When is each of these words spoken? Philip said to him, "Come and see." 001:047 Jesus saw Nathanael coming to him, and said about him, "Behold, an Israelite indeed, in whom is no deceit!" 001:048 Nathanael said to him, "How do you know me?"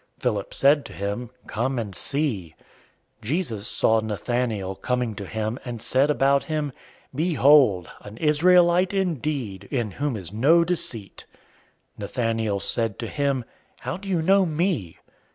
Philip 0.17 0.51
said 0.51 0.83
to 0.85 0.93
him, 0.93 1.29
"Come 1.45 1.77
and 1.77 1.93
see." 1.93 2.55
001:047 3.21 3.27
Jesus 3.27 3.67
saw 3.67 3.99
Nathanael 3.99 4.73
coming 4.73 5.13
to 5.13 5.27
him, 5.27 5.59
and 5.63 5.79
said 5.79 6.09
about 6.09 6.45
him, 6.45 6.71
"Behold, 7.13 7.87
an 7.99 8.17
Israelite 8.17 8.95
indeed, 8.95 9.67
in 9.69 9.91
whom 9.91 10.17
is 10.17 10.33
no 10.33 10.63
deceit!" 10.63 11.27
001:048 11.99 11.99
Nathanael 11.99 12.59
said 12.59 12.97
to 12.97 13.05
him, 13.07 13.45
"How 13.81 13.95
do 13.97 14.09
you 14.09 14.23
know 14.23 14.43
me?" 14.43 14.97